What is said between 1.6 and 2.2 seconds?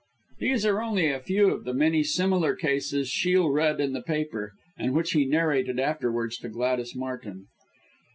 the many